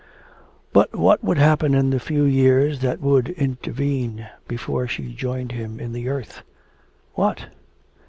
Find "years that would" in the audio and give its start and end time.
2.23-3.29